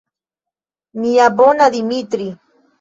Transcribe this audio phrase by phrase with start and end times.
[1.03, 2.29] Mia bona Dimitri!